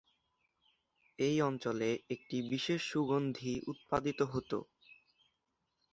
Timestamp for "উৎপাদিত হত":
3.67-4.51